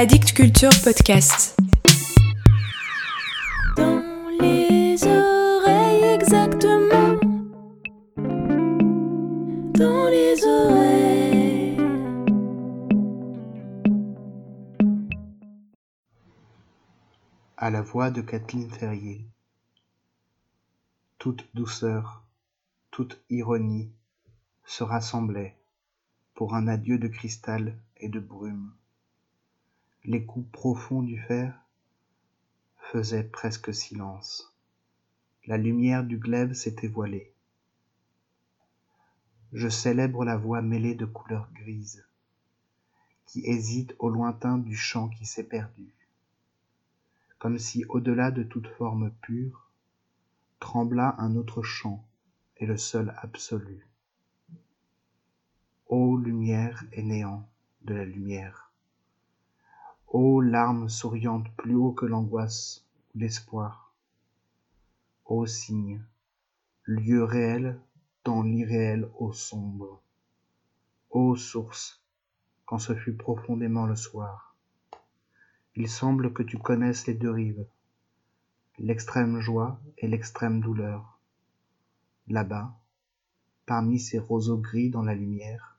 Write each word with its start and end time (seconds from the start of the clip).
Addict 0.00 0.32
Culture 0.32 0.70
Podcast. 0.84 1.58
Dans 3.76 4.00
les 4.40 4.96
oreilles 5.02 6.14
exactement. 6.14 7.18
Dans 9.74 10.08
les 10.08 10.44
oreilles. 10.44 11.78
À 17.56 17.70
la 17.70 17.82
voix 17.82 18.12
de 18.12 18.20
Kathleen 18.20 18.70
Ferrier. 18.70 19.26
Toute 21.18 21.44
douceur, 21.54 22.22
toute 22.92 23.20
ironie 23.30 23.90
se 24.64 24.84
rassemblaient 24.84 25.56
pour 26.36 26.54
un 26.54 26.68
adieu 26.68 26.98
de 26.98 27.08
cristal 27.08 27.76
et 27.96 28.08
de 28.08 28.20
brume. 28.20 28.70
Les 30.10 30.24
coups 30.24 30.50
profonds 30.52 31.02
du 31.02 31.20
fer 31.20 31.52
faisaient 32.78 33.24
presque 33.24 33.74
silence. 33.74 34.56
La 35.44 35.58
lumière 35.58 36.02
du 36.02 36.16
glaive 36.16 36.54
s'était 36.54 36.88
voilée. 36.88 37.30
Je 39.52 39.68
célèbre 39.68 40.24
la 40.24 40.38
voix 40.38 40.62
mêlée 40.62 40.94
de 40.94 41.04
couleurs 41.04 41.50
grises, 41.52 42.06
qui 43.26 43.44
hésite 43.44 43.94
au 43.98 44.08
lointain 44.08 44.56
du 44.56 44.74
chant 44.74 45.10
qui 45.10 45.26
s'est 45.26 45.46
perdu, 45.46 45.92
comme 47.38 47.58
si 47.58 47.84
au-delà 47.90 48.30
de 48.30 48.44
toute 48.44 48.68
forme 48.78 49.10
pure, 49.20 49.70
trembla 50.58 51.16
un 51.18 51.36
autre 51.36 51.62
chant 51.62 52.02
et 52.56 52.64
le 52.64 52.78
seul 52.78 53.14
absolu. 53.18 53.86
Ô 55.86 56.16
lumière 56.16 56.82
et 56.92 57.02
néant 57.02 57.46
de 57.82 57.92
la 57.92 58.06
lumière, 58.06 58.67
ô 60.10 60.40
larmes 60.40 60.88
souriantes 60.88 61.50
plus 61.58 61.74
haut 61.74 61.92
que 61.92 62.06
l'angoisse 62.06 62.82
ou 63.14 63.18
l'espoir, 63.18 63.92
ô 65.26 65.44
signe, 65.44 66.02
lieu 66.84 67.24
réel 67.24 67.78
dans 68.24 68.42
l'irréel 68.42 69.10
au 69.18 69.34
sombre, 69.34 70.00
ô 71.10 71.36
source, 71.36 72.02
quand 72.64 72.78
ce 72.78 72.94
fut 72.94 73.12
profondément 73.12 73.84
le 73.84 73.96
soir. 73.96 74.56
Il 75.76 75.88
semble 75.88 76.32
que 76.32 76.42
tu 76.42 76.56
connaisses 76.56 77.06
les 77.06 77.14
deux 77.14 77.30
rives, 77.30 77.66
l'extrême 78.78 79.40
joie 79.40 79.78
et 79.98 80.08
l'extrême 80.08 80.60
douleur. 80.60 81.18
Là-bas, 82.28 82.74
parmi 83.66 84.00
ces 84.00 84.18
roseaux 84.18 84.56
gris 84.56 84.88
dans 84.88 85.02
la 85.02 85.14
lumière, 85.14 85.78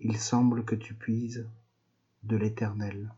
il 0.00 0.18
semble 0.18 0.66
que 0.66 0.74
tu 0.74 0.92
puises 0.92 1.48
de 2.26 2.36
l'éternel. 2.36 3.12